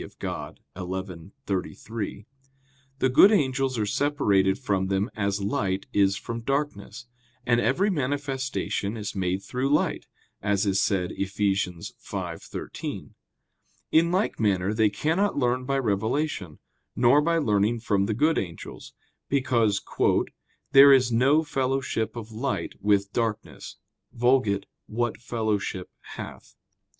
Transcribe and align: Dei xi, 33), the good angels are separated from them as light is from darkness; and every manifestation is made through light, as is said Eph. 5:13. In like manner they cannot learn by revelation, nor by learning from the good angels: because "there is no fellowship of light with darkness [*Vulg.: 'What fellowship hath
Dei 0.01 0.07
xi, 0.09 0.55
33), 1.45 2.25
the 2.97 3.07
good 3.09 3.31
angels 3.31 3.77
are 3.77 3.85
separated 3.85 4.57
from 4.57 4.87
them 4.87 5.11
as 5.15 5.43
light 5.43 5.85
is 5.93 6.15
from 6.17 6.41
darkness; 6.41 7.05
and 7.45 7.61
every 7.61 7.91
manifestation 7.91 8.97
is 8.97 9.13
made 9.15 9.43
through 9.43 9.69
light, 9.71 10.07
as 10.41 10.65
is 10.65 10.81
said 10.81 11.11
Eph. 11.11 11.27
5:13. 11.37 13.11
In 13.91 14.11
like 14.11 14.39
manner 14.39 14.73
they 14.73 14.89
cannot 14.89 15.37
learn 15.37 15.65
by 15.65 15.77
revelation, 15.77 16.57
nor 16.95 17.21
by 17.21 17.37
learning 17.37 17.79
from 17.79 18.07
the 18.07 18.15
good 18.15 18.39
angels: 18.39 18.95
because 19.29 19.83
"there 20.71 20.91
is 20.91 21.11
no 21.11 21.43
fellowship 21.43 22.15
of 22.15 22.31
light 22.31 22.73
with 22.81 23.13
darkness 23.13 23.75
[*Vulg.: 24.17 24.63
'What 24.87 25.19
fellowship 25.21 25.91
hath 26.15 26.55